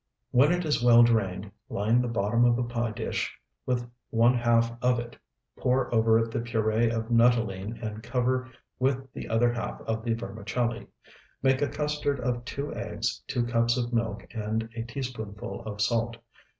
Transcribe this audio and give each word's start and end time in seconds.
When 0.31 0.51
it 0.51 0.65
is 0.65 0.83
well 0.83 1.03
drained, 1.03 1.51
line 1.69 2.01
the 2.01 2.07
bottom 2.07 2.43
of 2.43 2.57
a 2.57 2.63
pie 2.63 2.89
dish 2.89 3.37
with 3.67 3.87
one 4.09 4.33
half 4.33 4.73
of 4.81 4.97
it. 4.97 5.15
Pour 5.59 5.93
over 5.93 6.17
it 6.17 6.31
the 6.31 6.39
puree 6.41 6.89
of 6.89 7.11
nuttolene 7.11 7.77
and 7.83 8.01
cover 8.01 8.49
with 8.79 9.13
the 9.13 9.29
other 9.29 9.53
half 9.53 9.79
of 9.81 10.03
the 10.03 10.15
vermicelli. 10.15 10.87
Make 11.43 11.61
a 11.61 11.67
custard 11.69 12.19
of 12.19 12.43
two 12.45 12.73
eggs, 12.73 13.21
two 13.27 13.45
cups 13.45 13.77
of 13.77 13.93
milk, 13.93 14.25
and 14.33 14.67
a 14.75 14.81
teaspoonful 14.81 15.61
of 15.67 15.79
salt. 15.79 16.17